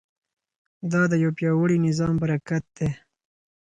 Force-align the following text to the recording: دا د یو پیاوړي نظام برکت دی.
دا 0.91 1.01
د 1.11 1.13
یو 1.23 1.31
پیاوړي 1.37 1.77
نظام 1.87 2.13
برکت 2.23 2.63
دی. 2.77 2.89